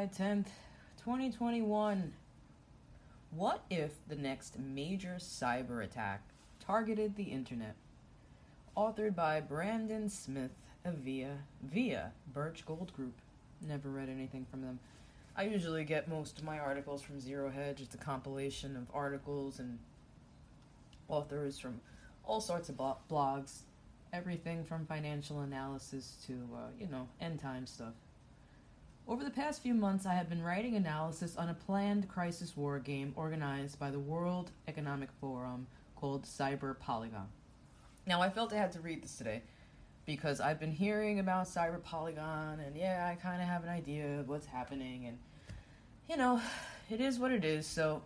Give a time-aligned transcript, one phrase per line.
[0.00, 0.46] July 10th,
[1.04, 2.12] 2021.
[3.32, 6.22] What if the next major cyber attack
[6.58, 7.74] targeted the internet?
[8.74, 10.52] Authored by Brandon Smith
[10.86, 13.12] via via Birch Gold Group.
[13.60, 14.78] Never read anything from them.
[15.36, 17.82] I usually get most of my articles from Zero Hedge.
[17.82, 19.78] It's a compilation of articles and
[21.08, 21.78] authors from
[22.24, 23.58] all sorts of blogs,
[24.14, 27.92] everything from financial analysis to, uh, you know, end time stuff.
[29.10, 32.78] Over the past few months, I have been writing analysis on a planned crisis war
[32.78, 37.26] game organized by the World Economic Forum called Cyber Polygon.
[38.06, 39.42] Now, I felt I had to read this today
[40.06, 44.20] because I've been hearing about Cyber Polygon, and yeah, I kind of have an idea
[44.20, 45.18] of what's happening, and
[46.08, 46.40] you know,
[46.88, 48.02] it is what it is, so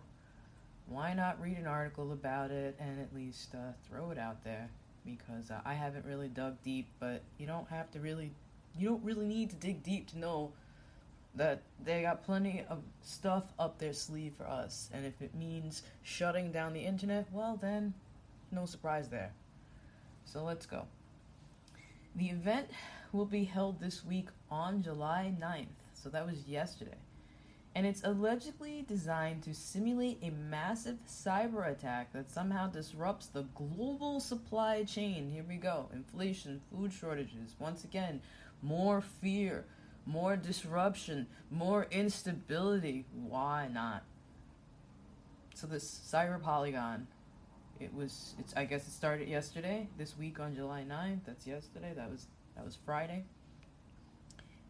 [0.87, 4.71] why not read an article about it and at least uh, throw it out there?
[5.05, 8.31] Because uh, I haven't really dug deep, but you don't have to really,
[8.75, 10.51] you don't really need to dig deep to know
[11.35, 14.89] that they got plenty of stuff up their sleeve for us.
[14.93, 17.93] And if it means shutting down the internet, well, then
[18.51, 19.33] no surprise there.
[20.23, 20.85] So let's go.
[22.15, 22.69] The event
[23.11, 25.67] will be held this week on July 9th.
[25.93, 26.97] So that was yesterday.
[27.75, 34.21] And it's allegedly designed to simulate a massive cyber attack that somehow disrupts the global
[34.21, 35.29] supply chain.
[35.29, 38.21] Here we go inflation, food shortages, once again,
[38.61, 39.65] more fear,
[40.05, 43.05] more disruption, more instability.
[43.13, 44.03] Why not?
[45.55, 47.07] So this cyber polygon,
[47.79, 51.21] it was it's I guess it started yesterday, this week on July 9th.
[51.25, 51.93] That's yesterday.
[51.95, 53.25] That was that was Friday.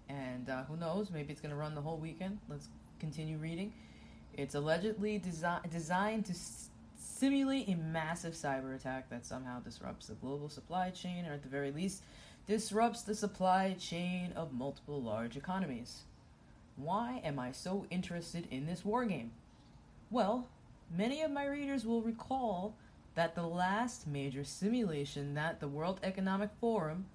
[0.07, 1.09] And uh, who knows?
[1.11, 2.39] Maybe it's gonna run the whole weekend.
[2.47, 3.73] Let's continue reading.
[4.33, 6.33] It's allegedly desi- designed to
[6.97, 11.49] simulate a massive cyber attack that somehow disrupts the global supply chain, or at the
[11.49, 12.03] very least,
[12.47, 16.03] disrupts the supply chain of multiple large economies.
[16.77, 19.31] Why am I so interested in this war game?
[20.11, 20.47] Well,
[20.95, 22.75] many of my readers will recall
[23.15, 27.05] that the last major simulation that the World Economic Forum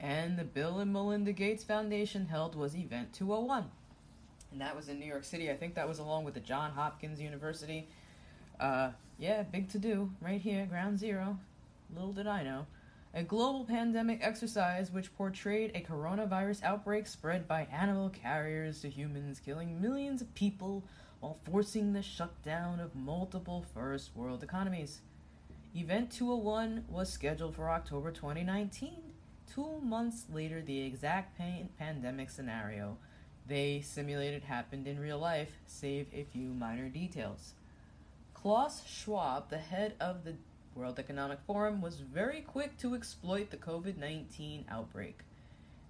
[0.00, 3.70] and the Bill and Melinda Gates Foundation held was Event 201.
[4.52, 5.50] And that was in New York City.
[5.50, 7.88] I think that was along with the John Hopkins University.
[8.60, 11.38] Uh, yeah, big to do right here, ground zero.
[11.94, 12.66] Little did I know
[13.16, 19.40] a global pandemic exercise which portrayed a coronavirus outbreak spread by animal carriers to humans,
[19.44, 20.82] killing millions of people
[21.20, 25.00] while forcing the shutdown of multiple first world economies.
[25.76, 28.94] Event 201 was scheduled for October 2019,
[29.52, 32.96] two months later, the exact pan- pandemic scenario
[33.46, 37.52] they simulated happened in real life, save a few minor details.
[38.32, 40.34] Klaus Schwab, the head of the
[40.74, 45.18] World Economic Forum was very quick to exploit the COVID 19 outbreak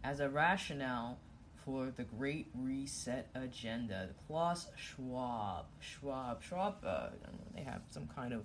[0.02, 1.18] as a rationale
[1.64, 4.10] for the Great Reset agenda.
[4.26, 7.08] Klaus Schwab, Schwab, Schwab, uh,
[7.54, 8.44] they have some kind of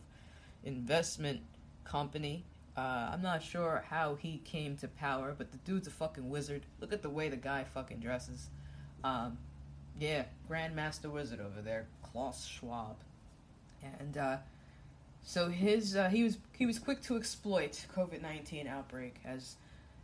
[0.63, 1.41] investment
[1.83, 2.45] company.
[2.77, 6.65] Uh, I'm not sure how he came to power, but the dude's a fucking wizard.
[6.79, 8.47] Look at the way the guy fucking dresses.
[9.03, 9.37] Um,
[9.99, 12.95] yeah, Grandmaster Wizard over there, Klaus Schwab.
[13.99, 14.37] And uh,
[15.23, 19.55] so his uh, he was he was quick to exploit COVID nineteen outbreak as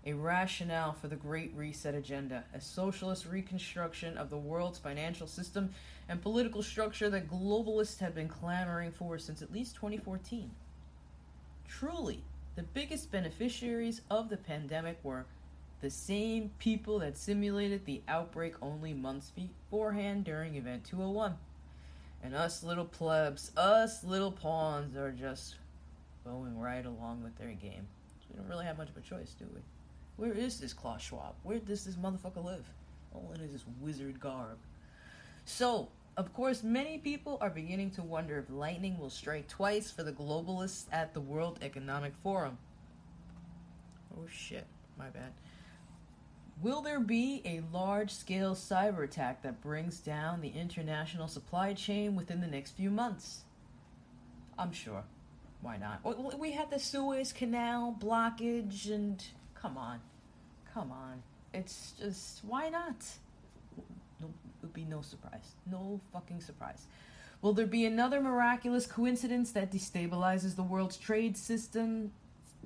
[0.05, 5.71] a rationale for the Great Reset agenda, a socialist reconstruction of the world's financial system
[6.07, 10.51] and political structure that globalists have been clamoring for since at least 2014.
[11.67, 12.21] Truly,
[12.55, 15.25] the biggest beneficiaries of the pandemic were
[15.81, 21.35] the same people that simulated the outbreak only months beforehand during Event 201.
[22.23, 25.55] And us little plebs, us little pawns are just
[26.23, 27.87] going right along with their game.
[28.19, 29.61] So we don't really have much of a choice, do we?
[30.17, 31.35] Where is this Klaus Schwab?
[31.43, 32.65] Where does this motherfucker live?
[33.13, 34.57] All in is this wizard garb.
[35.45, 40.03] So, of course, many people are beginning to wonder if lightning will strike twice for
[40.03, 42.57] the globalists at the World Economic Forum.
[44.17, 44.65] Oh shit,
[44.97, 45.33] my bad.
[46.61, 52.15] Will there be a large scale cyber attack that brings down the international supply chain
[52.15, 53.41] within the next few months?
[54.57, 55.03] I'm sure.
[55.61, 56.39] Why not?
[56.39, 59.23] We had the Suez Canal blockage, and
[59.53, 59.99] come on.
[60.73, 61.23] Come on.
[61.53, 62.95] It's just, why not?
[64.21, 65.55] No, it would be no surprise.
[65.69, 66.87] No fucking surprise.
[67.41, 72.11] Will there be another miraculous coincidence that destabilizes the world's trade system,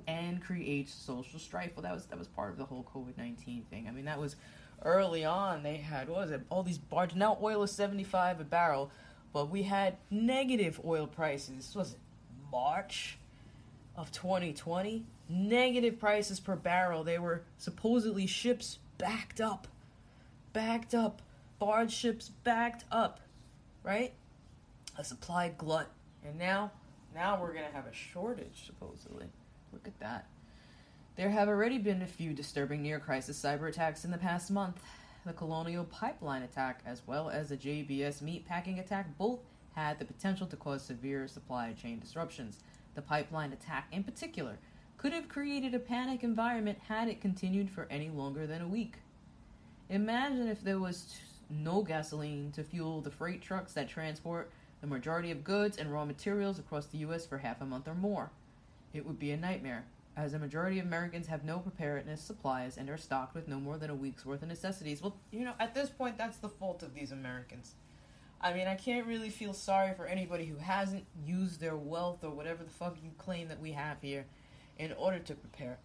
[0.06, 1.72] and creates social strife.
[1.74, 3.86] Well, that was that was part of the whole COVID nineteen thing.
[3.88, 4.36] I mean, that was
[4.84, 5.62] early on.
[5.62, 6.42] They had what was it?
[6.50, 7.16] All these barges.
[7.16, 8.90] Now oil is seventy five a barrel,
[9.32, 11.56] but we had negative oil prices.
[11.56, 11.96] This was
[12.50, 13.18] March
[13.96, 15.04] of 2020.
[15.28, 17.04] Negative prices per barrel.
[17.04, 19.68] They were supposedly ships backed up,
[20.52, 21.22] backed up
[21.60, 23.20] barge ships backed up,
[23.84, 24.12] right?
[24.98, 25.88] A supply glut.
[26.26, 26.72] And now,
[27.14, 29.26] now we're gonna have a shortage, supposedly.
[29.72, 30.26] Look at that.
[31.16, 34.80] There have already been a few disturbing near crisis cyber attacks in the past month.
[35.26, 39.40] The Colonial Pipeline attack, as well as the JBS meatpacking attack, both
[39.74, 42.60] had the potential to cause severe supply chain disruptions.
[42.94, 44.58] The pipeline attack, in particular,
[44.96, 48.96] could have created a panic environment had it continued for any longer than a week.
[49.88, 51.16] Imagine if there was
[51.48, 54.50] no gasoline to fuel the freight trucks that transport
[54.80, 57.26] the majority of goods and raw materials across the U.S.
[57.26, 58.30] for half a month or more.
[58.92, 59.84] It would be a nightmare,
[60.16, 63.78] as a majority of Americans have no preparedness supplies and are stocked with no more
[63.78, 65.00] than a week's worth of necessities.
[65.00, 67.74] Well, you know, at this point, that's the fault of these Americans.
[68.40, 72.30] I mean, I can't really feel sorry for anybody who hasn't used their wealth or
[72.30, 74.24] whatever the fuck you claim that we have here
[74.78, 75.78] in order to prepare.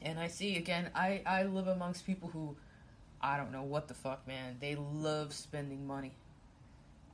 [0.00, 2.56] And I see, again, I, I live amongst people who,
[3.20, 4.56] I don't know what the fuck, man.
[4.60, 6.12] They love spending money.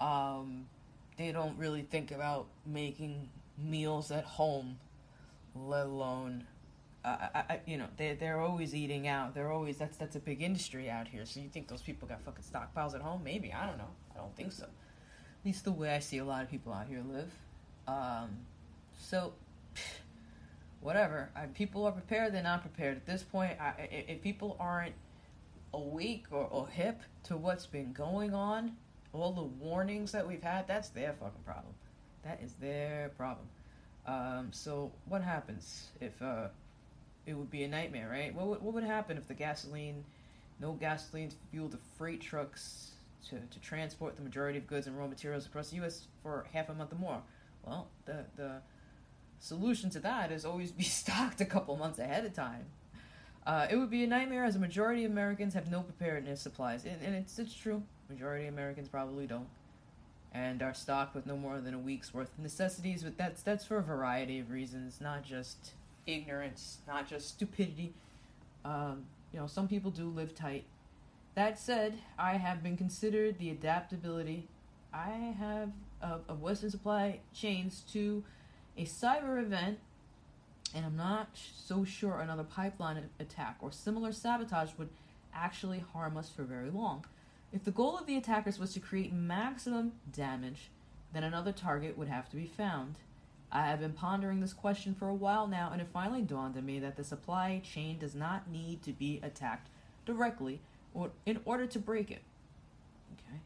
[0.00, 0.66] Um,
[1.16, 3.28] they don't really think about making
[3.58, 4.78] meals at home,
[5.54, 6.46] let alone,
[7.04, 9.34] uh, I, I, you know, they they're always eating out.
[9.34, 11.24] They're always that's that's a big industry out here.
[11.24, 13.22] So you think those people got fucking stockpiles at home?
[13.24, 13.90] Maybe I don't know.
[14.14, 14.64] I don't think so.
[14.64, 17.30] At least the way I see a lot of people out here live.
[17.86, 18.30] Um,
[18.98, 19.32] so.
[20.80, 21.28] Whatever.
[21.36, 22.32] I, people are prepared.
[22.32, 22.96] They're not prepared.
[22.96, 23.74] At this point, I,
[24.08, 24.94] if people aren't
[25.74, 28.76] awake or, or hip to what's been going on,
[29.12, 31.74] all the warnings that we've had, that's their fucking problem.
[32.24, 33.46] That is their problem.
[34.06, 36.48] Um, so what happens if uh,
[37.26, 38.34] it would be a nightmare, right?
[38.34, 40.04] What would, what would happen if the gasoline,
[40.60, 42.92] no gasoline to fuel the freight trucks
[43.28, 46.06] to, to transport the majority of goods and raw materials across the U.S.
[46.22, 47.22] for half a month or more?
[47.64, 48.62] Well, the the
[49.38, 52.66] solution to that is always be stocked a couple months ahead of time.
[53.46, 56.84] Uh, it would be a nightmare as a majority of Americans have no preparedness supplies,
[56.84, 57.82] and, and it's it's true.
[58.08, 59.46] Majority of Americans probably don't,
[60.32, 63.02] and are stocked with no more than a week's worth of necessities.
[63.02, 65.72] But that's that's for a variety of reasons, not just
[66.06, 67.92] ignorance, not just stupidity.
[68.64, 70.64] Um, you know, some people do live tight.
[71.34, 74.48] That said, I have been considered the adaptability
[74.92, 75.70] I have
[76.02, 78.24] of, of Western supply chains to
[78.76, 79.78] a cyber event
[80.74, 84.88] and I'm not so sure another pipeline attack or similar sabotage would
[85.34, 87.04] actually harm us for very long.
[87.52, 90.70] If the goal of the attackers was to create maximum damage,
[91.12, 92.96] then another target would have to be found.
[93.50, 96.64] I have been pondering this question for a while now, and it finally dawned on
[96.64, 99.68] me that the supply chain does not need to be attacked
[100.06, 100.60] directly
[100.94, 102.22] or in order to break it.
[103.14, 103.40] Okay.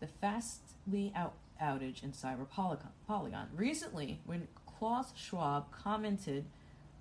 [0.00, 3.48] The Fastly out outage in Cyber Polygon.
[3.54, 6.46] Recently, when Klaus Schwab commented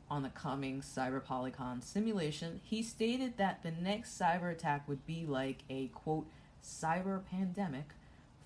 [0.09, 5.25] on the coming Cyber Polygon simulation, he stated that the next cyber attack would be
[5.25, 6.27] like a quote
[6.63, 7.89] cyber pandemic,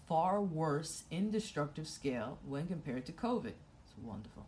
[0.07, 3.53] far worse in destructive scale when compared to COVID.
[3.85, 4.45] It's wonderful.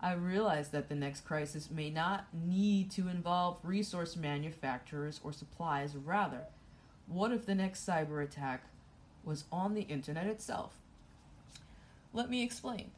[0.00, 5.96] I realize that the next crisis may not need to involve resource manufacturers or supplies.
[5.96, 6.42] Rather,
[7.08, 8.64] what if the next cyber attack
[9.24, 10.74] was on the internet itself?
[12.12, 12.92] Let me explain.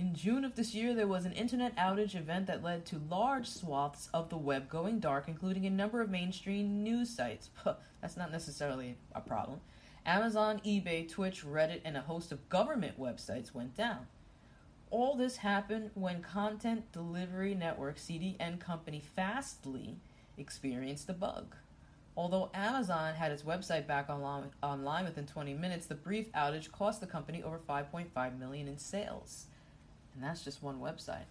[0.00, 3.46] In June of this year, there was an internet outage event that led to large
[3.46, 7.50] swaths of the web going dark, including a number of mainstream news sites.
[8.00, 9.60] That's not necessarily a problem.
[10.06, 14.06] Amazon, eBay, Twitch, Reddit, and a host of government websites went down.
[14.90, 19.98] All this happened when content delivery network CDN company Fastly
[20.38, 21.56] experienced a bug.
[22.16, 27.02] Although Amazon had its website back online, online within 20 minutes, the brief outage cost
[27.02, 29.44] the company over 5.5 million in sales
[30.14, 31.26] and that's just one website.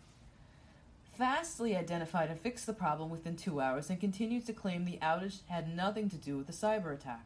[1.17, 5.39] Fastly identified and fixed the problem within two hours and continues to claim the outage
[5.47, 7.25] had nothing to do with the cyber attack.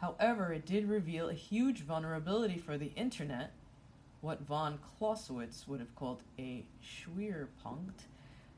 [0.00, 3.52] However, it did reveal a huge vulnerability for the internet,
[4.20, 8.06] what von Clausewitz would have called a Schwerpunkt.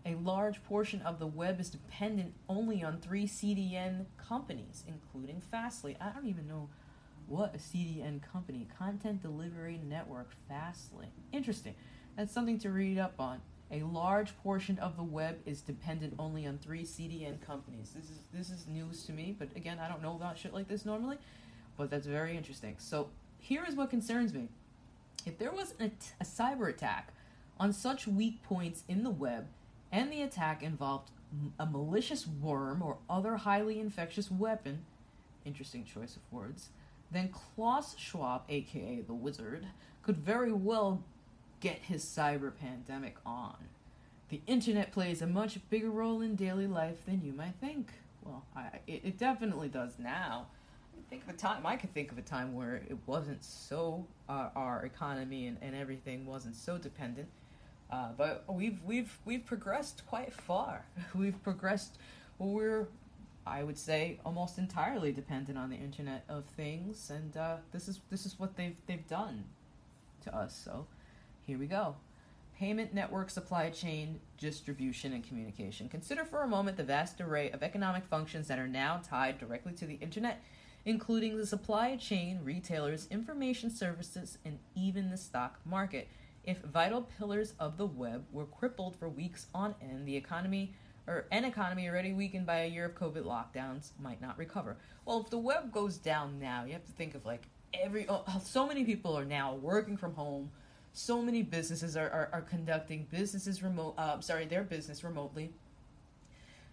[0.06, 5.96] A large portion of the web is dependent only on three CDN companies, including Fastly.
[6.00, 6.70] I don't even know
[7.26, 11.08] what a CDN company, Content Delivery Network, Fastly.
[11.32, 11.74] Interesting.
[12.16, 13.40] That's something to read up on.
[13.72, 17.92] A large portion of the web is dependent only on three CDN companies.
[17.94, 20.66] This is this is news to me, but again, I don't know about shit like
[20.66, 21.18] this normally,
[21.76, 22.74] but that's very interesting.
[22.78, 24.48] So here is what concerns me:
[25.24, 27.12] if there was a, a cyber attack
[27.60, 29.46] on such weak points in the web,
[29.92, 31.10] and the attack involved
[31.58, 34.84] a malicious worm or other highly infectious weapon,
[35.44, 36.70] interesting choice of words,
[37.10, 39.66] then Klaus Schwab, aka the Wizard,
[40.02, 41.04] could very well
[41.60, 43.56] get his cyber pandemic on.
[44.30, 47.90] The internet plays a much bigger role in daily life than you might think.
[48.22, 50.46] Well, I, it, it definitely does now.
[50.96, 51.66] I think of a time.
[51.66, 55.74] I could think of a time where it wasn't so uh, our economy and, and
[55.74, 57.28] everything wasn't so dependent.
[57.90, 60.84] Uh, but we've we've we've progressed quite far.
[61.14, 61.98] We've progressed.
[62.38, 62.86] We're,
[63.44, 68.00] I would say, almost entirely dependent on the Internet of Things, and uh, this is
[68.08, 69.44] this is what they've they've done
[70.22, 70.54] to us.
[70.64, 70.86] So,
[71.50, 71.96] here we go.
[72.56, 75.88] Payment network supply chain distribution and communication.
[75.88, 79.72] Consider for a moment the vast array of economic functions that are now tied directly
[79.72, 80.40] to the Internet
[80.86, 86.08] including the supply chain, retailers, information services, and even the stock market.
[86.44, 90.72] If vital pillars of the web were crippled for weeks on end, the economy
[91.06, 94.76] or an economy already weakened by a year of COVID lockdowns might not recover.
[95.04, 98.24] Well, if the web goes down now, you have to think of like every oh,
[98.42, 100.50] so many people are now working from home.
[100.92, 103.94] So many businesses are, are, are conducting businesses remote.
[103.96, 105.50] Uh, sorry, their business remotely.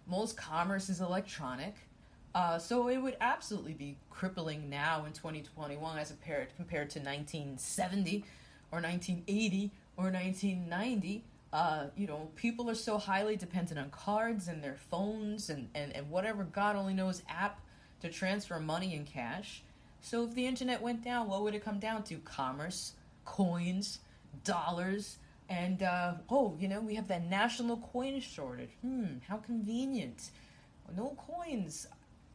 [0.06, 1.74] Most commerce is electronic
[2.34, 8.24] uh, so it would absolutely be crippling now in 2021 as compared compared to 1970
[8.70, 11.24] or 1980 or 1990.
[11.50, 15.96] Uh, you know, people are so highly dependent on cards and their phones and, and,
[15.96, 17.60] and whatever God only knows app
[18.02, 19.62] to transfer money and cash.
[20.02, 22.18] So if the internet went down, what would it come down to?
[22.18, 22.92] Commerce,
[23.24, 24.00] coins,
[24.44, 25.18] dollars,
[25.48, 28.70] and uh, oh, you know, we have that national coin shortage.
[28.82, 30.30] Hmm, how convenient.
[30.96, 31.86] No coins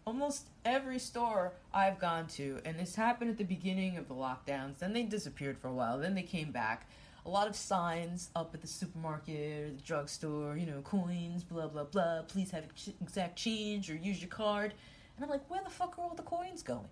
[0.06, 4.80] almost every store I've gone to, and this happened at the beginning of the lockdowns,
[4.80, 6.90] then they disappeared for a while, then they came back.
[7.26, 11.86] A lot of signs up at the supermarket the drugstore, you know, coins, blah, blah,
[11.86, 12.66] blah, please have
[13.02, 14.74] exact change or use your card.
[15.16, 16.90] And I'm like, where the fuck are all the coins going?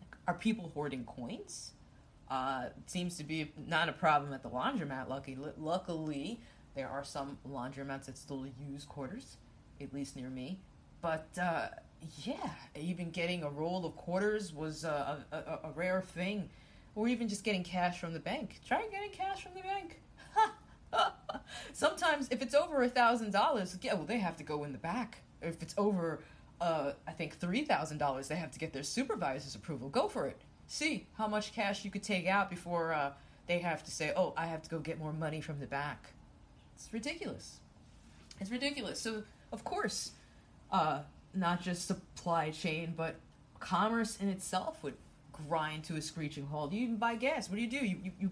[0.00, 1.72] Like, are people hoarding coins?
[2.30, 5.08] Uh, seems to be not a problem at the laundromat.
[5.08, 6.40] Lucky, luckily,
[6.74, 9.38] there are some laundromats that still use quarters,
[9.80, 10.58] at least near me.
[11.00, 11.68] But uh,
[12.22, 15.36] yeah, even getting a roll of quarters was a, a,
[15.68, 16.50] a, rare thing,
[16.94, 18.60] or even just getting cash from the bank.
[18.66, 20.00] Try getting cash from the bank.
[21.72, 24.78] Sometimes, if it's over a thousand dollars, yeah, well, they have to go in the
[24.78, 25.22] back.
[25.40, 26.20] If it's over,
[26.60, 29.88] uh, I think three thousand dollars, they have to get their supervisor's approval.
[29.88, 30.40] Go for it.
[30.68, 33.12] See how much cash you could take out before uh,
[33.46, 36.12] they have to say, "Oh, I have to go get more money from the back."
[36.76, 37.58] It's ridiculous.
[38.38, 39.00] It's ridiculous.
[39.00, 40.12] So, of course,
[40.70, 41.00] uh,
[41.34, 43.16] not just supply chain, but
[43.58, 44.94] commerce in itself would
[45.32, 46.72] grind to a screeching halt.
[46.72, 47.48] You even buy gas.
[47.48, 47.84] What do you do?
[47.84, 48.30] You, you, you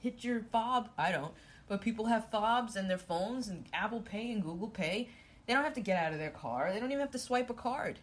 [0.00, 0.88] hit your fob.
[0.96, 1.32] I don't.
[1.68, 5.08] But people have fobs and their phones and Apple Pay and Google Pay.
[5.46, 6.72] They don't have to get out of their car.
[6.72, 7.98] They don't even have to swipe a card.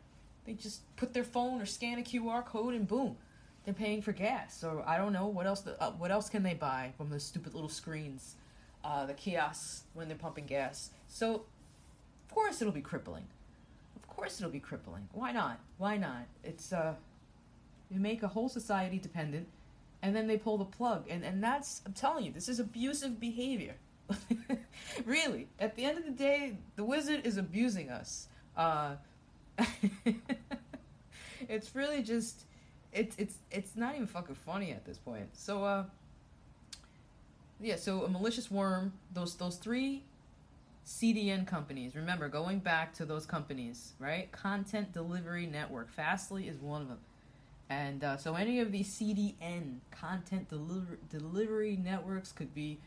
[0.45, 3.17] They just put their phone or scan a QR code and boom,
[3.65, 4.57] they're paying for gas.
[4.57, 5.61] So I don't know what else.
[5.61, 8.35] The, uh, what else can they buy from those stupid little screens,
[8.83, 10.91] uh, the kiosks when they're pumping gas?
[11.07, 11.45] So,
[12.29, 13.25] of course, it'll be crippling
[13.95, 15.09] Of course it'll be crippling.
[15.13, 15.59] Why not?
[15.77, 16.27] Why not?
[16.43, 16.95] It's uh
[17.91, 19.47] you make a whole society dependent
[20.01, 23.19] and then they pull the plug and and that's I'm telling you, this is abusive
[23.19, 23.75] behavior.
[25.05, 28.27] really, at the end of the day, the wizard is abusing us.
[28.57, 28.95] Uh
[31.49, 32.43] it's really just
[32.91, 35.29] it's it's it's not even fucking funny at this point.
[35.33, 35.85] So uh
[37.61, 40.03] yeah, so a malicious worm, those those three
[40.85, 41.95] CDN companies.
[41.95, 44.31] Remember, going back to those companies, right?
[44.31, 45.89] Content Delivery Network.
[45.91, 46.99] Fastly is one of them.
[47.69, 52.79] And uh, so any of these CDN, content deliver- delivery networks, could be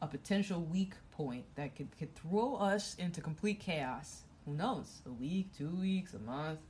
[0.00, 4.22] a potential weak point that could, could throw us into complete chaos.
[4.46, 5.02] Who knows?
[5.06, 6.60] A week, two weeks, a month.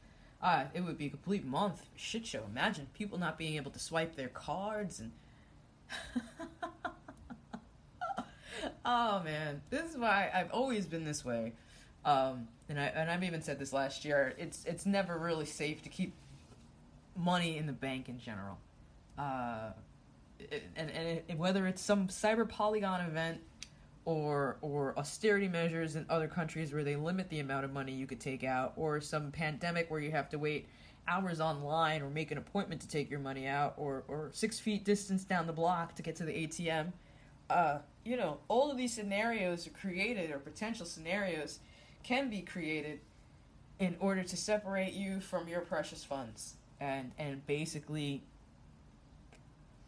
[0.40, 2.42] Uh, it would be a complete month shit show.
[2.50, 5.12] Imagine people not being able to swipe their cards and
[8.84, 11.52] oh man, this is why I've always been this way.
[12.04, 14.34] Um, and I and I've even said this last year.
[14.38, 16.14] It's it's never really safe to keep
[17.16, 18.58] money in the bank in general.
[19.18, 19.70] Uh,
[20.76, 23.40] and and it, whether it's some cyber polygon event
[24.04, 28.06] or or austerity measures in other countries where they limit the amount of money you
[28.06, 30.66] could take out, or some pandemic where you have to wait
[31.08, 34.84] hours online or make an appointment to take your money out, or or six feet
[34.84, 36.92] distance down the block to get to the ATM
[37.52, 41.60] uh, you know, all of these scenarios are created, or potential scenarios
[42.02, 43.00] can be created
[43.78, 48.22] in order to separate you from your precious funds and and basically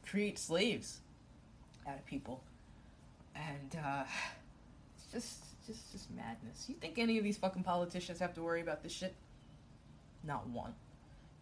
[0.07, 1.01] create slaves
[1.89, 2.43] out of people.
[3.35, 4.05] And uh,
[4.97, 6.67] it's just just just madness.
[6.69, 9.15] You think any of these fucking politicians have to worry about this shit?
[10.23, 10.75] Not one.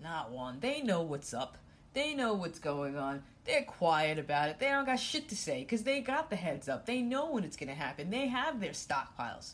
[0.02, 0.58] Not one.
[0.61, 1.58] They know what's up.
[1.94, 3.22] They know what's going on.
[3.44, 4.58] They're quiet about it.
[4.58, 6.87] They don't got shit to say because they got the heads up.
[6.87, 8.11] They know when it's going to happen.
[8.11, 9.52] They have their stockpiles.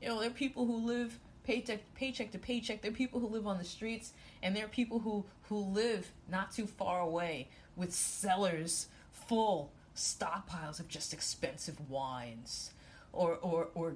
[0.00, 2.82] You know, there are people who live paycheck paycheck to paycheck.
[2.82, 6.12] There are people who live on the streets, and there are people who who live
[6.30, 12.72] not too far away with cellars full stockpiles of just expensive wines,
[13.12, 13.94] or or or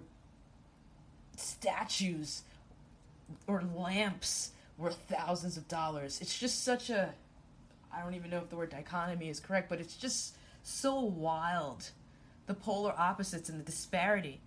[1.36, 2.42] statues,
[3.46, 6.20] or lamps worth thousands of dollars.
[6.20, 7.14] It's just such a
[7.92, 11.90] I don't even know if the word dichotomy is correct, but it's just so wild.
[12.46, 14.40] The polar opposites and the disparity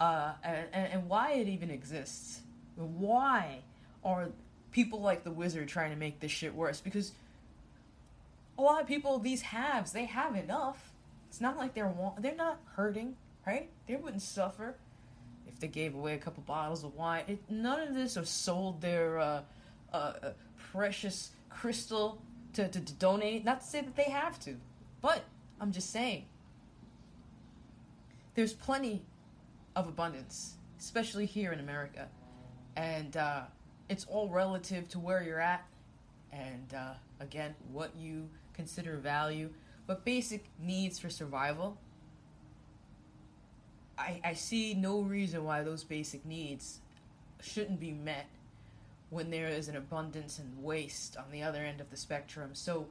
[0.00, 2.40] uh, and, and why it even exists.
[2.76, 3.58] Why
[4.02, 4.30] are
[4.72, 6.80] people like the wizard trying to make this shit worse?
[6.80, 7.12] Because
[8.60, 10.92] a lot of people, these haves, they have enough.
[11.28, 13.70] It's not like they're they're not hurting, right?
[13.86, 14.76] They wouldn't suffer
[15.48, 17.24] if they gave away a couple bottles of wine.
[17.26, 19.42] It, none of this or sold their uh,
[19.92, 20.32] uh, uh,
[20.72, 22.20] precious crystal
[22.52, 23.44] to, to, to donate.
[23.44, 24.56] Not to say that they have to,
[25.00, 25.24] but
[25.60, 26.26] I'm just saying.
[28.34, 29.02] There's plenty
[29.74, 32.08] of abundance, especially here in America.
[32.76, 33.42] And uh,
[33.88, 35.64] it's all relative to where you're at
[36.32, 38.28] and, uh, again, what you
[38.60, 39.50] consider value.
[39.86, 41.78] But basic needs for survival,
[43.98, 46.80] I, I see no reason why those basic needs
[47.42, 48.26] shouldn't be met
[49.08, 52.50] when there is an abundance and waste on the other end of the spectrum.
[52.52, 52.86] So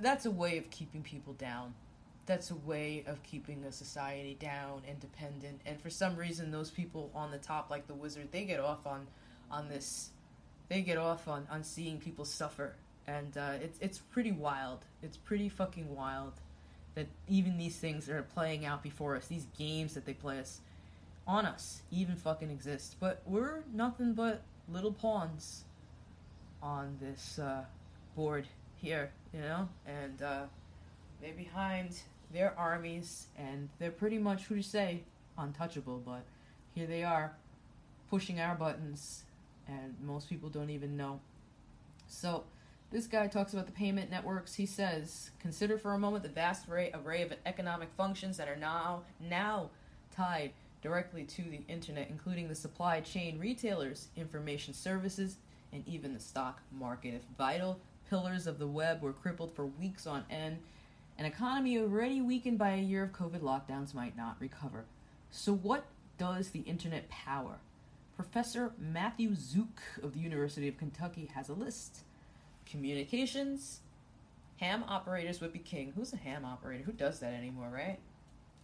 [0.00, 1.74] that's a way of keeping people down
[2.28, 5.62] that's a way of keeping a society down, and dependent.
[5.64, 8.86] And for some reason, those people on the top, like the wizard, they get off
[8.86, 9.06] on
[9.50, 10.10] on this.
[10.68, 12.76] They get off on on seeing people suffer,
[13.08, 14.84] and uh, it's it's pretty wild.
[15.02, 16.34] It's pretty fucking wild
[16.94, 19.26] that even these things are playing out before us.
[19.26, 20.60] These games that they play us
[21.26, 22.96] on us even fucking exist.
[23.00, 25.64] But we're nothing but little pawns
[26.62, 27.64] on this uh,
[28.16, 30.42] board here, you know, and uh,
[31.20, 32.00] they're behind
[32.32, 35.02] their armies, and they're pretty much, who to say,
[35.38, 36.24] untouchable, but
[36.74, 37.32] here they are,
[38.10, 39.24] pushing our buttons,
[39.66, 41.20] and most people don't even know.
[42.06, 42.44] So,
[42.90, 44.54] this guy talks about the payment networks.
[44.54, 49.02] He says, consider for a moment the vast array, of economic functions that are now
[49.20, 49.70] now
[50.14, 55.36] tied directly to the internet, including the supply chain, retailers, information services,
[55.72, 57.14] and even the stock market.
[57.14, 60.58] If vital pillars of the web were crippled for weeks on end,
[61.18, 64.84] an economy already weakened by a year of COVID lockdowns might not recover.
[65.30, 65.84] So, what
[66.16, 67.58] does the internet power?
[68.16, 72.04] Professor Matthew Zook of the University of Kentucky has a list.
[72.70, 73.80] Communications,
[74.58, 75.92] ham operators would be king.
[75.96, 76.84] Who's a ham operator?
[76.84, 77.98] Who does that anymore, right?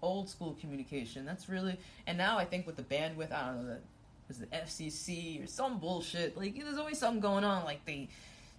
[0.03, 1.25] Old school communication.
[1.25, 3.81] That's really, and now I think with the bandwidth, I don't know, the,
[4.29, 6.37] is the FCC or some bullshit.
[6.37, 7.65] Like, there's always something going on.
[7.65, 8.09] Like, they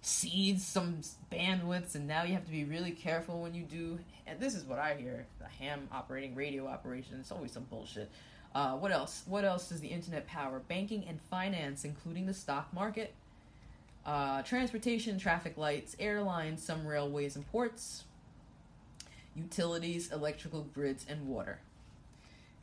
[0.00, 1.00] seeds some
[1.32, 3.98] bandwidths, and now you have to be really careful when you do.
[4.26, 7.16] And this is what I hear: the ham operating radio operation.
[7.20, 8.10] It's always some bullshit.
[8.54, 9.22] Uh, what else?
[9.26, 10.60] What else does the internet power?
[10.68, 13.14] Banking and finance, including the stock market,
[14.06, 18.04] uh, transportation, traffic lights, airlines, some railways and ports,
[19.34, 21.58] utilities, electrical grids, and water.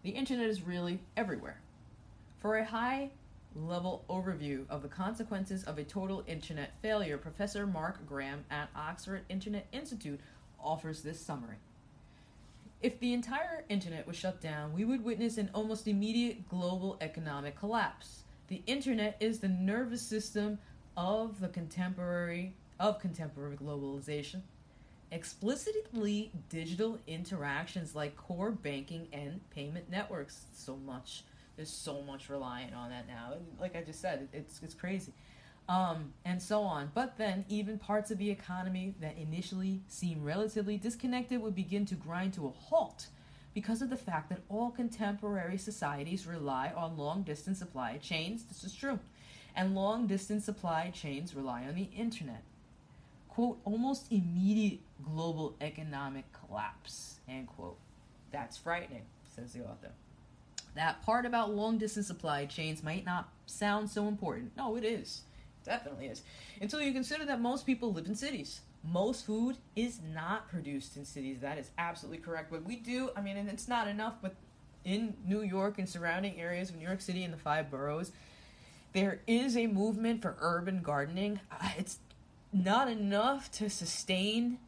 [0.04, 1.60] The internet is really everywhere.
[2.40, 3.12] For a high
[3.56, 9.22] level overview of the consequences of a total internet failure, Professor Mark Graham at Oxford
[9.30, 10.20] Internet Institute
[10.60, 11.58] offers this summary.
[12.82, 17.58] If the entire internet was shut down, we would witness an almost immediate global economic
[17.58, 18.24] collapse.
[18.48, 20.60] The internet is the nervous system
[20.98, 24.42] of the contemporary of contemporary globalization.
[25.12, 31.24] Explicitly digital interactions like core banking and payment networks so much
[31.56, 33.34] there's so much reliant on that now.
[33.60, 35.14] Like I just said, it's it's crazy.
[35.70, 36.92] Um, and so on.
[36.94, 41.96] But then, even parts of the economy that initially seem relatively disconnected would begin to
[41.96, 43.08] grind to a halt
[43.54, 48.44] because of the fact that all contemporary societies rely on long distance supply chains.
[48.44, 49.00] This is true.
[49.56, 52.44] And long distance supply chains rely on the internet.
[53.30, 57.78] Quote, almost immediate global economic collapse, end quote.
[58.32, 59.04] That's frightening,
[59.36, 59.92] says the author.
[60.76, 64.56] That part about long distance supply chains might not sound so important.
[64.58, 65.22] No, it is.
[65.64, 66.24] Definitely is.
[66.62, 68.62] Until you consider that most people live in cities.
[68.84, 71.40] Most food is not produced in cities.
[71.40, 72.52] That is absolutely correct.
[72.52, 74.36] But we do, I mean, and it's not enough, but
[74.84, 78.12] in New York and surrounding areas of New York City and the five boroughs,
[78.94, 81.40] there is a movement for urban gardening.
[81.52, 82.00] Uh, it's
[82.52, 84.60] not enough to sustain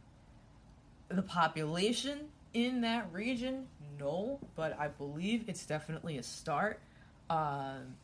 [1.09, 3.67] the population in that region
[3.99, 6.79] no, but I believe it's definitely a start.
[7.29, 7.95] Um,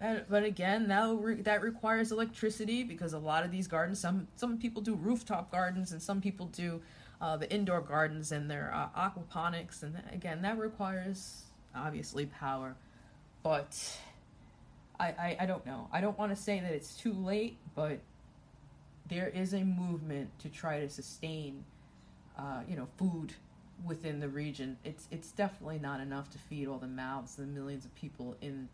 [0.00, 4.28] and, but again, that re- that requires electricity because a lot of these gardens, some
[4.36, 6.80] some people do rooftop gardens and some people do
[7.20, 11.42] uh, the indoor gardens and their uh, aquaponics, and again, that requires
[11.74, 12.74] obviously power.
[13.42, 13.98] But
[15.00, 15.88] I, I, I don't know.
[15.92, 18.00] I don't want to say that it's too late, but
[19.08, 21.64] there is a movement to try to sustain,
[22.38, 23.32] uh, you know, food
[23.84, 24.76] within the region.
[24.84, 28.68] It's it's definitely not enough to feed all the mouths, the millions of people in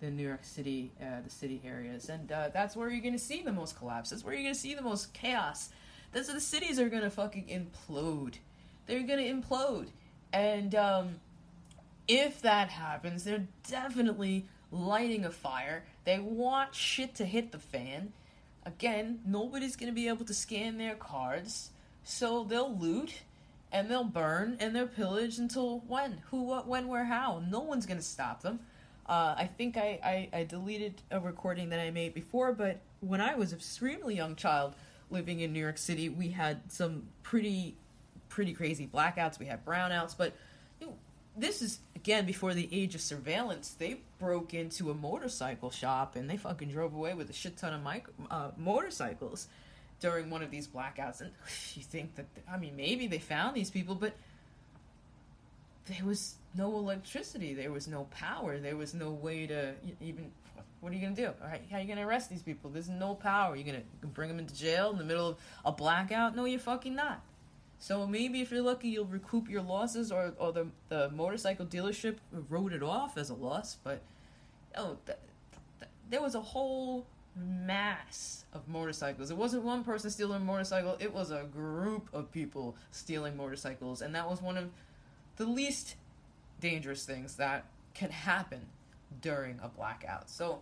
[0.00, 3.18] the New York City, uh, the city areas, and uh, that's where you're going to
[3.18, 4.10] see the most collapse.
[4.10, 5.70] That's where you're going to see the most chaos.
[6.12, 8.34] That's where the cities are going to fucking implode.
[8.86, 9.88] They're going to implode,
[10.32, 11.16] and um,
[12.08, 15.84] if that happens, they're definitely lighting a fire.
[16.04, 18.12] They want shit to hit the fan.
[18.64, 21.70] Again, nobody's going to be able to scan their cards,
[22.04, 23.22] so they'll loot
[23.72, 26.22] and they'll burn and they'll pillage until when?
[26.30, 27.42] Who, what, when, where, how?
[27.48, 28.60] No one's going to stop them.
[29.06, 33.20] Uh, I think I, I, I deleted a recording that I made before, but when
[33.20, 34.74] I was an extremely young child
[35.10, 37.74] living in New York City, we had some pretty,
[38.28, 39.38] pretty crazy blackouts.
[39.38, 40.34] We had brownouts, but
[40.80, 40.94] you know,
[41.36, 43.76] this is again before the age of surveillance.
[43.78, 47.72] They broke into a motorcycle shop and they fucking drove away with a shit ton
[47.72, 49.46] of micro, uh, motorcycles
[50.00, 51.20] during one of these blackouts.
[51.20, 51.30] And
[51.74, 54.14] you think that I mean maybe they found these people, but
[55.86, 60.32] there was no electricity, there was no power, there was no way to even.
[60.80, 61.26] What are you gonna do?
[61.26, 62.68] All right, how are you gonna arrest these people?
[62.68, 63.54] There's no power.
[63.54, 66.34] You're gonna bring them into jail in the middle of a blackout?
[66.34, 67.22] No, you're fucking not.
[67.82, 72.18] So maybe if you're lucky, you'll recoup your losses, or, or the the motorcycle dealership
[72.48, 73.76] wrote it off as a loss.
[73.82, 74.02] But
[74.76, 75.18] oh, th-
[75.80, 79.32] th- there was a whole mass of motorcycles.
[79.32, 84.00] It wasn't one person stealing a motorcycle; it was a group of people stealing motorcycles,
[84.00, 84.70] and that was one of
[85.34, 85.96] the least
[86.60, 87.64] dangerous things that
[87.94, 88.60] can happen
[89.20, 90.30] during a blackout.
[90.30, 90.60] So,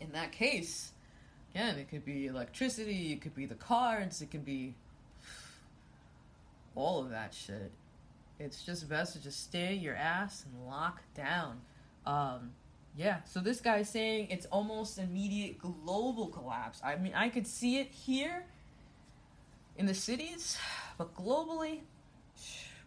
[0.00, 0.94] in that case,
[1.54, 4.74] again, it could be electricity, it could be the cards, it could be
[6.74, 7.72] all of that shit.
[8.38, 11.60] It's just best to just stay your ass and lock down.
[12.04, 12.52] Um,
[12.96, 16.80] yeah, so this guy's saying it's almost immediate global collapse.
[16.84, 18.44] I mean, I could see it here
[19.76, 20.58] in the cities,
[20.98, 21.80] but globally,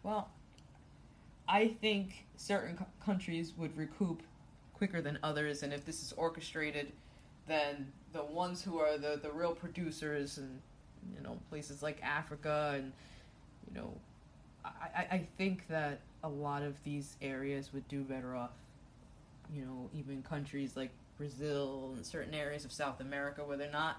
[0.03, 0.29] well,
[1.47, 4.23] I think certain countries would recoup
[4.73, 6.91] quicker than others, and if this is orchestrated,
[7.47, 10.61] then the ones who are the, the real producers and
[11.15, 12.91] you know places like Africa and
[13.67, 13.93] you know
[14.65, 18.51] I, I think that a lot of these areas would do better off
[19.53, 23.97] you know even countries like Brazil and certain areas of South America where they're not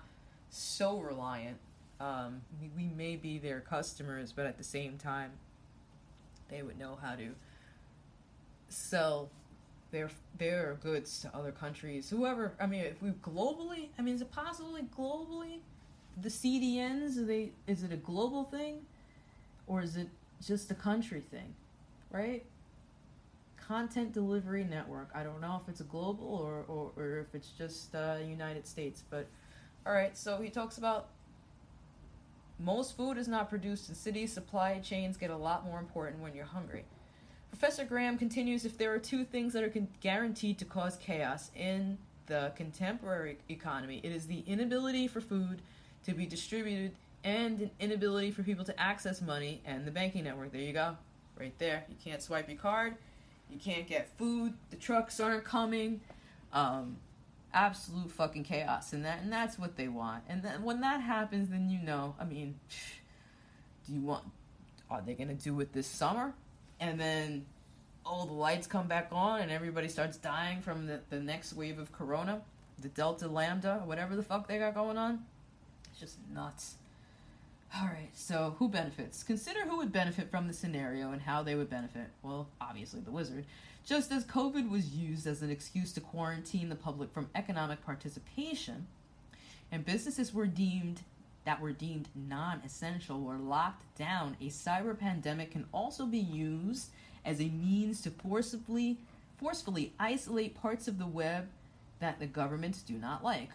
[0.51, 1.59] so reliant
[2.01, 5.31] um, we, we may be their customers but at the same time
[6.49, 7.35] they would know how to
[8.69, 9.31] sell
[9.91, 12.11] their their goods to other countries.
[12.11, 15.61] Whoever, I mean, if we globally, I mean, is it possibly globally
[16.21, 17.27] the CDNs?
[17.27, 18.81] They is it a global thing,
[19.69, 20.09] or is it
[20.45, 21.55] just a country thing,
[22.11, 22.45] right?
[23.57, 25.11] Content delivery network.
[25.15, 28.67] I don't know if it's a global or or, or if it's just uh, United
[28.67, 29.27] States, but
[29.87, 30.17] all right.
[30.17, 31.09] So he talks about
[32.59, 34.33] most food is not produced in cities.
[34.33, 36.85] Supply chains get a lot more important when you're hungry.
[37.51, 41.51] Professor Graham continues if there are two things that are con- guaranteed to cause chaos
[41.57, 45.63] in the contemporary economy, it is the inability for food
[46.05, 46.93] to be distributed
[47.25, 50.53] and an inability for people to access money and the banking network.
[50.53, 50.97] There you go.
[51.39, 51.85] Right there.
[51.89, 52.97] You can't swipe your card.
[53.51, 54.55] You can't get food.
[54.71, 56.01] The trucks aren't coming.
[56.53, 56.97] Um,
[57.53, 58.93] absolute fucking chaos.
[58.93, 60.25] And that and that's what they want.
[60.29, 62.59] And then when that happens, then you know, I mean,
[63.87, 64.25] do you want
[64.91, 66.35] are they going to do it this summer?
[66.81, 67.45] and then
[68.05, 71.79] all the lights come back on and everybody starts dying from the, the next wave
[71.79, 72.41] of corona
[72.81, 75.25] the delta lambda whatever the fuck they got going on
[75.91, 76.77] it's just nuts
[77.77, 79.23] all right so who benefits?
[79.23, 82.09] Consider who would benefit from the scenario and how they would benefit.
[82.23, 83.45] Well obviously the wizard.
[83.87, 88.87] Just as covid was used as an excuse to quarantine the public from economic participation
[89.71, 91.03] and businesses were deemed
[91.45, 96.91] that were deemed non essential were locked down, a cyber pandemic can also be used
[97.25, 98.99] as a means to forcibly,
[99.39, 101.49] forcefully isolate parts of the web
[102.01, 103.51] that the governments do not like.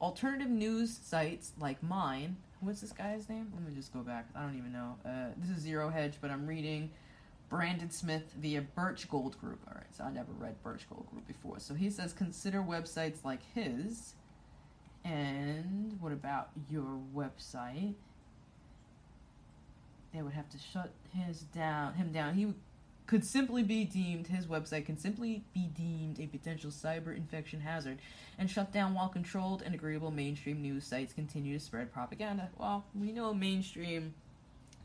[0.00, 3.52] Alternative news sites like mine, what's this guy's name?
[3.54, 4.26] Let me just go back.
[4.34, 4.96] I don't even know.
[5.04, 6.90] Uh, this is Zero Hedge, but I'm reading
[7.48, 9.60] Brandon Smith via Birch Gold Group.
[9.66, 11.58] All right, so I never read Birch Gold Group before.
[11.58, 14.14] So he says consider websites like his
[15.04, 17.94] and what about your website?
[20.12, 22.34] They would have to shut his down him down.
[22.34, 22.52] He
[23.10, 27.98] could simply be deemed his website can simply be deemed a potential cyber infection hazard
[28.38, 32.48] and shut down while controlled and agreeable mainstream news sites continue to spread propaganda.
[32.56, 34.14] Well, we know mainstream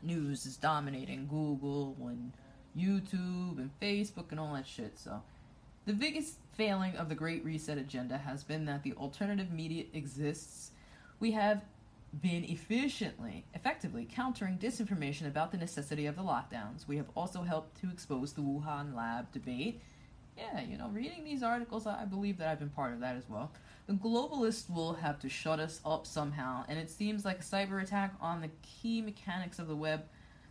[0.02, 2.32] news is dominating Google and
[2.76, 5.22] YouTube and Facebook and all that shit, so
[5.84, 10.72] The biggest failing of the Great Reset agenda has been that the alternative media exists.
[11.20, 11.62] We have
[12.22, 16.86] been efficiently, effectively countering disinformation about the necessity of the lockdowns.
[16.86, 19.80] We have also helped to expose the Wuhan lab debate.
[20.36, 23.24] Yeah, you know, reading these articles, I believe that I've been part of that as
[23.28, 23.50] well.
[23.86, 27.82] The globalists will have to shut us up somehow, and it seems like a cyber
[27.82, 30.04] attack on the key mechanics of the web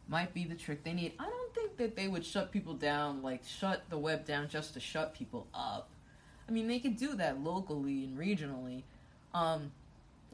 [0.07, 1.13] might be the trick they need.
[1.19, 4.73] I don't think that they would shut people down, like shut the web down just
[4.73, 5.89] to shut people up.
[6.47, 8.83] I mean, they could do that locally and regionally.
[9.33, 9.71] Um,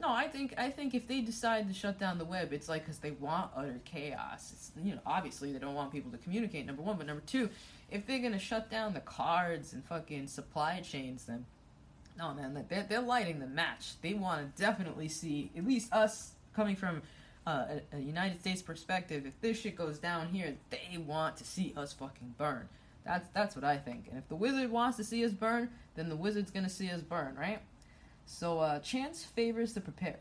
[0.02, 2.84] no, I think I think if they decide to shut down the web, it's like
[2.84, 4.50] because they want utter chaos.
[4.52, 6.66] It's you know obviously they don't want people to communicate.
[6.66, 7.48] Number one, but number two,
[7.88, 11.46] if they're gonna shut down the cards and fucking supply chains, then
[12.18, 13.92] no man, they're they're lighting the match.
[14.02, 17.02] They want to definitely see at least us coming from
[17.46, 19.24] uh, a, a United States perspective.
[19.24, 22.68] If this shit goes down here, they want to see us fucking burn.
[23.04, 24.06] That's that's what I think.
[24.08, 27.02] And if the wizard wants to see us burn, then the wizard's gonna see us
[27.02, 27.60] burn, right?
[28.26, 30.20] So, uh, chance favors the prepared.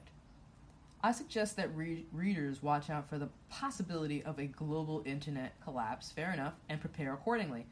[1.04, 6.12] I suggest that re- readers watch out for the possibility of a global internet collapse,
[6.12, 7.66] fair enough, and prepare accordingly.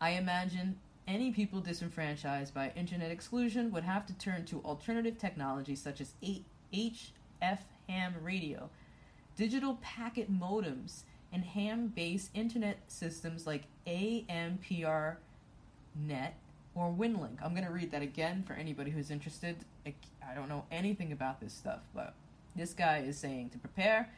[0.00, 5.80] I imagine any people disenfranchised by internet exclusion would have to turn to alternative technologies
[5.80, 8.68] such as HF ham radio,
[9.36, 15.16] digital packet modems, and ham based internet systems like AMPR
[15.94, 16.38] net
[16.74, 17.42] or WinLink.
[17.42, 19.56] I'm going to read that again for anybody who's interested.
[19.86, 22.14] I don't know anything about this stuff, but
[22.56, 24.10] this guy is saying to prepare,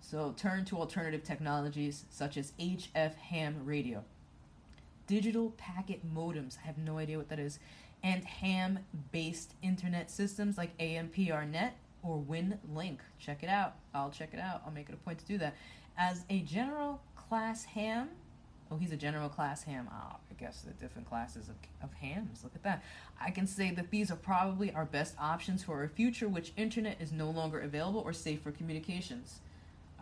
[0.00, 4.02] so turn to alternative technologies such as HF ham radio,
[5.06, 7.58] digital packet modems, I have no idea what that is,
[8.02, 8.78] and ham
[9.12, 12.98] based internet systems like AMPRNet or WinLink.
[13.18, 13.74] Check it out.
[13.94, 14.62] I'll check it out.
[14.64, 15.54] I'll make it a point to do that.
[15.98, 18.08] As a general class ham,
[18.70, 19.88] Oh, he's a general class ham.
[19.92, 22.44] Oh, I guess the different classes of, of hams.
[22.44, 22.84] Look at that.
[23.20, 27.00] I can say that these are probably our best options for a future which internet
[27.00, 29.40] is no longer available or safe for communications.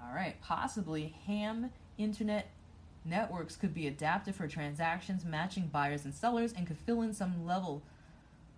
[0.02, 2.50] All right, possibly ham internet
[3.04, 7.46] networks could be adapted for transactions matching buyers and sellers and could fill in some
[7.46, 7.82] level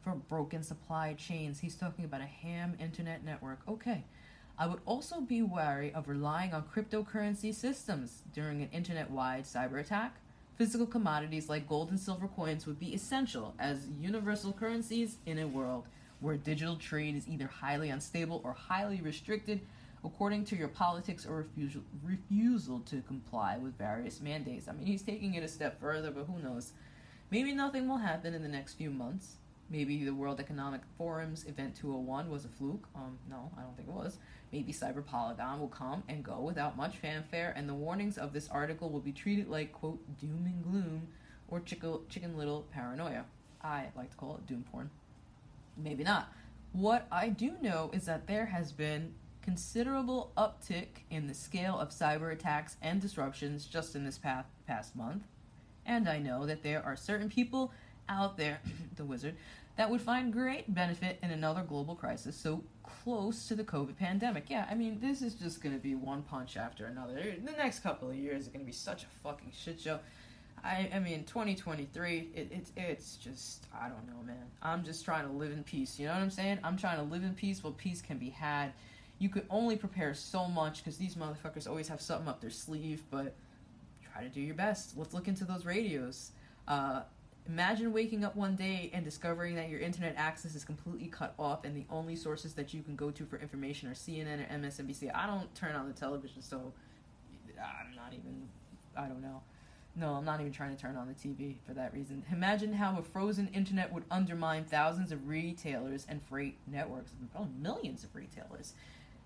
[0.03, 1.61] for broken supply chains.
[1.61, 3.61] He's talking about a ham internet network.
[3.69, 4.05] Okay.
[4.61, 9.81] I would also be wary of relying on cryptocurrency systems during an internet wide cyber
[9.81, 10.17] attack.
[10.59, 15.47] Physical commodities like gold and silver coins would be essential as universal currencies in a
[15.47, 15.87] world
[16.21, 19.63] where digital trade is either highly unstable or highly restricted
[20.05, 24.69] according to your politics or refusal, refusal to comply with various mandates.
[24.69, 26.73] I mean, he's taking it a step further, but who knows?
[27.31, 29.37] Maybe nothing will happen in the next few months.
[29.71, 32.89] Maybe the World Economic Forum's Event 201 was a fluke.
[32.97, 34.19] Um, no, I don't think it was.
[34.53, 38.49] Maybe Cyber Polygon will come and go without much fanfare, and the warnings of this
[38.49, 41.09] article will be treated like, quote, doom and gloom
[41.47, 43.25] or chicken, little paranoia.
[43.63, 44.91] I like to call it doom porn.
[45.77, 46.33] Maybe not.
[46.73, 51.91] What I do know is that there has been considerable uptick in the scale of
[51.91, 55.25] cyber attacks and disruptions just in this past, past month.
[55.87, 57.73] And I know that there are certain people
[58.11, 58.61] out there,
[58.97, 59.37] the wizard,
[59.77, 64.51] that would find great benefit in another global crisis so close to the COVID pandemic.
[64.51, 67.15] Yeah, I mean, this is just going to be one punch after another.
[67.43, 70.01] The next couple of years are going to be such a fucking shit show.
[70.63, 74.45] I, I mean, 2023, it, it's it's just, I don't know, man.
[74.63, 75.99] I'm just trying to live in peace.
[75.99, 76.59] You know what I'm saying?
[76.63, 78.73] I'm trying to live in peace while peace can be had.
[79.19, 83.03] You could only prepare so much because these motherfuckers always have something up their sleeve,
[83.11, 83.35] but
[84.13, 84.97] try to do your best.
[84.97, 86.33] Let's look into those radios.
[86.69, 87.03] Uh,
[87.49, 91.65] Imagine waking up one day and discovering that your internet access is completely cut off
[91.65, 95.11] and the only sources that you can go to for information are CNN or MSNBC.
[95.15, 96.73] I don't turn on the television, so
[97.59, 98.49] I'm not even,
[98.97, 99.43] I don't know.
[99.97, 102.23] No, I'm not even trying to turn on the TV for that reason.
[102.31, 108.05] Imagine how a frozen internet would undermine thousands of retailers and freight networks, probably millions
[108.05, 108.75] of retailers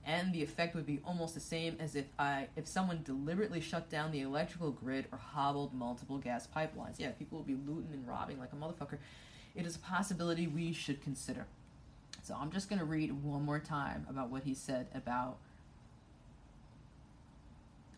[0.06, 3.88] and the effect would be almost the same as if I if someone deliberately shut
[3.88, 6.98] down the electrical grid or hobbled multiple gas pipelines.
[6.98, 8.98] Yeah, people would be looting and robbing like a motherfucker.
[9.54, 11.46] It is a possibility we should consider.
[12.22, 15.36] So I'm just going to read one more time about what he said about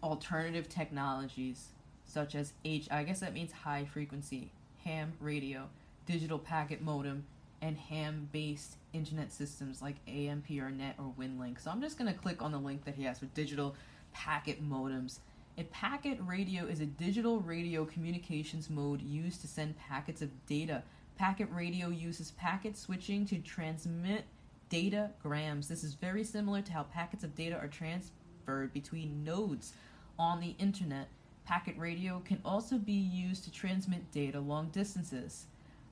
[0.03, 1.69] alternative technologies
[2.05, 4.51] such as H I guess that means high frequency
[4.85, 5.69] ham radio,
[6.07, 7.25] digital packet modem,
[7.63, 11.61] and ham based internet systems like AMPRNet or WinLink.
[11.61, 13.75] So I'm just going to click on the link that he has for digital
[14.13, 15.19] packet modems.
[15.59, 20.83] A packet radio is a digital radio communications mode used to send packets of data.
[21.17, 24.25] Packet radio uses packet switching to transmit
[24.69, 25.69] data grams.
[25.69, 29.73] This is very similar to how packets of data are transferred between nodes
[30.19, 31.09] on the internet.
[31.47, 35.47] Packet radio can also be used to transmit data long distances.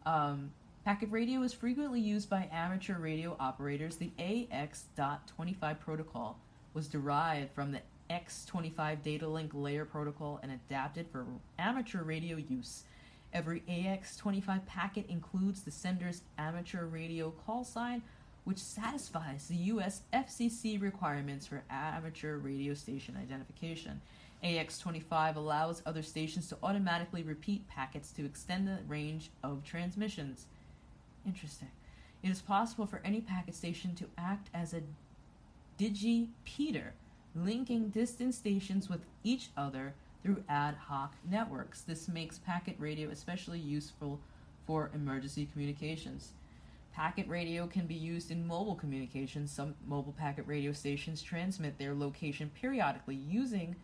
[0.04, 0.50] Um,
[0.84, 3.96] packet radio is frequently used by amateur radio operators.
[3.96, 6.38] The AX.25 protocol
[6.74, 11.24] was derived from the X25 data link layer protocol and adapted for
[11.58, 12.84] amateur radio use.
[13.32, 18.02] Every AX25 packet includes the sender's amateur radio call sign,
[18.44, 24.02] which satisfies the US FCC requirements for amateur radio station identification.
[24.44, 30.44] AX25 allows other stations to automatically repeat packets to extend the range of transmissions.
[31.26, 31.70] Interesting.
[32.22, 34.82] It is possible for any packet station to act as a
[35.78, 36.90] digipeater,
[37.34, 41.82] linking distant stations with each other through ad hoc networks.
[41.82, 44.20] This makes packet radio especially useful
[44.66, 46.32] for emergency communications.
[46.94, 49.50] Packet radio can be used in mobile communications.
[49.50, 53.74] Some mobile packet radio stations transmit their location periodically using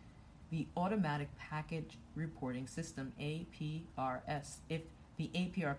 [0.49, 4.57] the Automatic Packet Reporting System APRS.
[4.69, 4.81] If
[5.17, 5.77] the APR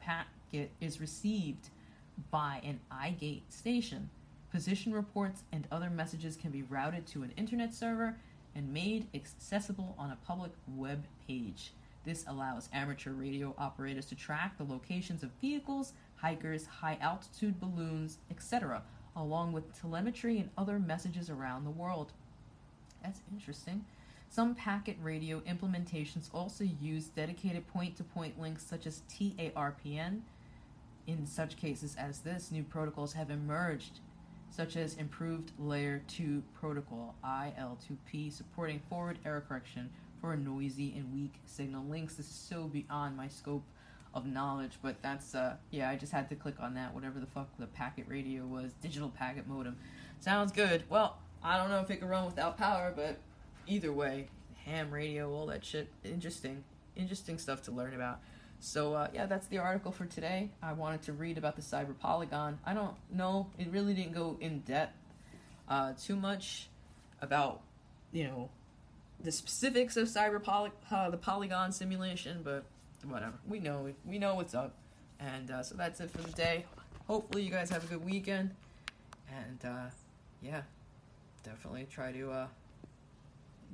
[0.81, 1.71] is received
[2.31, 4.11] by an iGate station,
[4.51, 8.17] position reports and other messages can be routed to an internet server
[8.55, 11.73] and made accessible on a public web page.
[12.05, 18.19] This allows amateur radio operators to track the locations of vehicles, hikers, high altitude balloons,
[18.31, 18.83] etc.,
[19.17, 22.13] along with telemetry and other messages around the world.
[23.03, 23.85] That's interesting.
[24.29, 30.21] Some packet radio implementations also use dedicated point to point links such as TARPN.
[31.07, 34.01] In such cases as this, new protocols have emerged,
[34.51, 41.13] such as improved Layer 2 protocol IL2P supporting forward error correction for a noisy and
[41.13, 42.15] weak signal links.
[42.15, 43.65] This is so beyond my scope
[44.15, 47.27] of knowledge, but that's uh yeah, I just had to click on that, whatever the
[47.27, 49.77] fuck the packet radio was, digital packet modem.
[50.21, 50.85] Sounds good.
[50.89, 53.19] Well, I don't know if it can run without power, but
[53.67, 54.29] either way,
[54.65, 56.63] ham radio, all that shit, interesting,
[56.95, 58.21] interesting stuff to learn about.
[58.63, 60.51] So uh, yeah, that's the article for today.
[60.63, 62.61] I wanted to read about the cyber polygon.
[62.65, 64.95] I don't know, it really didn't go in depth
[65.69, 66.69] uh, too much
[67.21, 67.61] about
[68.13, 68.51] you know
[69.21, 72.65] the specifics of cyber poly- uh, the polygon simulation, but
[73.05, 73.35] whatever.
[73.49, 74.77] We know we know what's up,
[75.19, 76.65] and uh, so that's it for the day.
[77.09, 78.55] Hopefully, you guys have a good weekend,
[79.29, 79.91] and uh,
[80.41, 80.63] yeah,
[81.43, 82.47] definitely try to uh,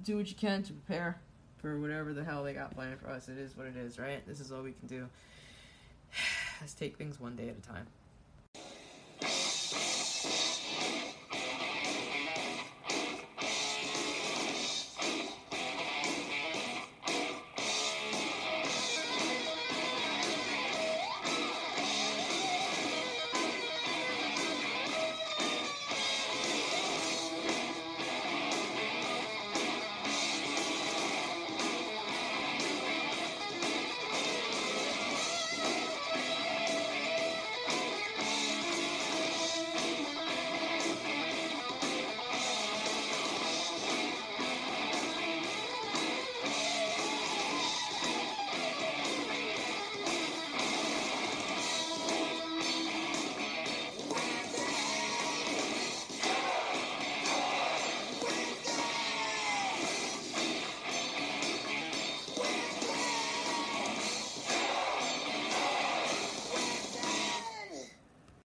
[0.02, 1.20] do what you can to prepare
[1.58, 3.28] for whatever the hell they got planned for us.
[3.28, 4.26] It is what it is, right?
[4.26, 5.08] This is all we can do.
[6.60, 7.86] Let's take things one day at a time.